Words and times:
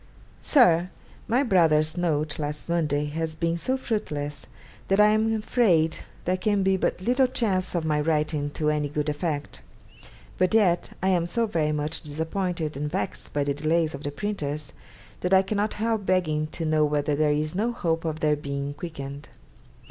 'SIR, 0.41 0.89
My 1.27 1.43
brother's 1.43 1.95
note 1.95 2.39
last 2.39 2.67
Monday 2.67 3.05
has 3.05 3.35
been 3.35 3.55
so 3.55 3.77
fruitless, 3.77 4.47
that 4.87 4.99
I 4.99 5.09
am 5.09 5.31
afraid 5.31 5.97
there 6.25 6.37
can 6.37 6.63
be 6.63 6.75
but 6.75 7.01
little 7.01 7.27
chance 7.27 7.75
of 7.75 7.85
my 7.85 8.01
writing 8.01 8.49
to 8.55 8.71
any 8.71 8.89
good 8.89 9.09
effect; 9.09 9.61
but 10.39 10.55
yet 10.55 10.89
I 11.03 11.09
am 11.09 11.27
so 11.27 11.45
very 11.45 11.71
much 11.71 12.01
disappointed 12.01 12.75
and 12.75 12.89
vexed 12.89 13.31
by 13.31 13.43
the 13.43 13.53
delays 13.53 13.93
of 13.93 14.01
the 14.01 14.09
printers, 14.09 14.73
that 15.19 15.35
I 15.35 15.43
cannot 15.43 15.75
help 15.75 16.03
begging 16.07 16.47
to 16.47 16.65
know 16.65 16.83
whether 16.83 17.13
there 17.13 17.31
is 17.33 17.53
no 17.53 17.71
hope 17.71 18.03
of 18.03 18.21
their 18.21 18.35
being 18.35 18.73
quickened. 18.73 19.29